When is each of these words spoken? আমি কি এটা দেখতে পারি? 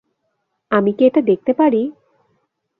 আমি 0.71 0.91
কি 0.93 1.03
এটা 1.05 1.21
দেখতে 1.21 1.51
পারি? 1.53 1.81